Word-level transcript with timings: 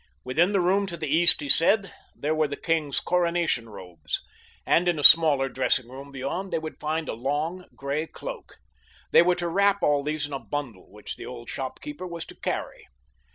Within 0.23 0.51
the 0.51 0.59
room 0.61 0.87
to 0.87 0.97
the 0.97 1.05
east, 1.05 1.41
he 1.41 1.47
said, 1.47 1.93
there 2.15 2.33
were 2.33 2.47
the 2.47 2.55
king's 2.57 2.99
coronation 2.99 3.69
robes, 3.69 4.23
and 4.65 4.87
in 4.87 4.97
a 4.97 5.03
smaller 5.03 5.47
dressingroom 5.47 6.11
beyond 6.11 6.51
they 6.51 6.57
would 6.57 6.79
find 6.79 7.07
a 7.07 7.13
long 7.13 7.67
gray 7.75 8.07
cloak. 8.07 8.55
They 9.11 9.21
were 9.21 9.35
to 9.35 9.47
wrap 9.47 9.83
all 9.83 10.01
these 10.03 10.25
in 10.25 10.33
a 10.33 10.39
bundle 10.39 10.89
which 10.89 11.17
the 11.17 11.27
old 11.27 11.49
shopkeeper 11.51 12.07
was 12.07 12.25
to 12.25 12.35
carry. 12.35 12.87